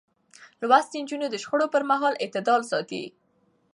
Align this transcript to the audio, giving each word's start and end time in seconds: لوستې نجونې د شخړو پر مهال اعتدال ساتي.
لوستې 0.69 0.97
نجونې 1.03 1.27
د 1.29 1.35
شخړو 1.43 1.67
پر 1.73 1.81
مهال 1.91 2.13
اعتدال 2.23 2.61
ساتي. 2.71 3.03